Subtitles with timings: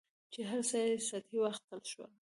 [0.33, 2.11] چې هر څه یې سطحي واخیستل شول.